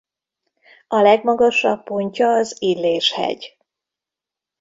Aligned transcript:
A 0.87 0.99
legmagasabb 1.01 1.83
pontja 1.83 2.27
az 2.29 2.55
Illés-hegy. 2.59 3.57